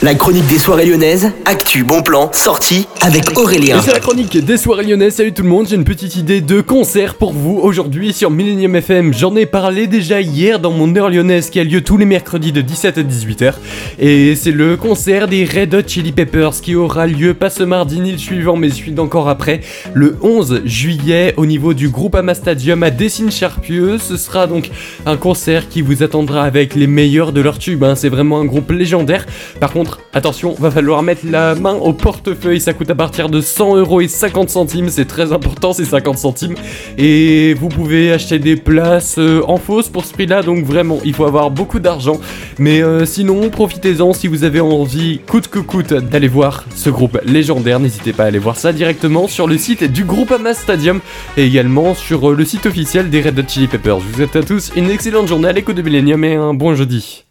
[0.00, 3.80] La chronique des soirées lyonnaises, actu, bon plan, sortie avec Aurélien.
[3.82, 5.16] C'est la chronique des soirées lyonnaises.
[5.16, 8.76] Salut tout le monde, j'ai une petite idée de concert pour vous aujourd'hui sur Millennium
[8.76, 9.12] FM.
[9.12, 12.52] J'en ai parlé déjà hier dans mon heure lyonnaise qui a lieu tous les mercredis
[12.52, 13.54] de 17 à 18h.
[13.98, 17.98] Et c'est le concert des Red Hot Chili Peppers qui aura lieu pas ce mardi
[17.98, 19.62] ni le suivant, mais celui d'encore après,
[19.94, 23.98] le 11 juillet au niveau du groupe Ama Stadium à Dessines-Charpieu.
[23.98, 24.70] Ce sera donc
[25.06, 27.82] un concert qui vous attendra avec les meilleurs de leur tube.
[27.82, 27.96] hein.
[27.96, 29.26] C'est vraiment un groupe légendaire.
[29.58, 32.60] Par contre, attention, va falloir mettre la main au portefeuille.
[32.60, 34.88] Ça coûte à partir de 100 euros et 50 centimes.
[34.88, 36.54] C'est très important, ces 50 centimes.
[36.96, 40.42] Et vous pouvez acheter des places euh, en fausse pour ce prix-là.
[40.42, 42.20] Donc vraiment, il faut avoir beaucoup d'argent.
[42.58, 47.18] Mais euh, sinon, profitez-en si vous avez envie, coûte que coûte, d'aller voir ce groupe
[47.24, 47.80] légendaire.
[47.80, 51.00] N'hésitez pas à aller voir ça directement sur le site du groupe Ama Stadium
[51.36, 54.00] et également sur euh, le site officiel des Red Hot Chili Peppers.
[54.00, 56.74] Je vous souhaite à tous une excellente journée à l'écho de Millennium et un bon
[56.74, 57.24] jeudi.